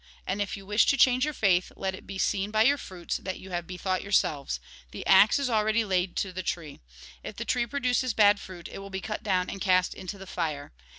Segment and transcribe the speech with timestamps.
[0.25, 3.17] And if you wish to change your faith, let it be seen by your fruits
[3.17, 4.57] that you have bethought youi'selves.
[4.89, 6.79] The axe is already laid to the tree.
[7.21, 10.25] If the tree produces bad fruit, it will be cut down and cast into the
[10.25, 10.71] fire.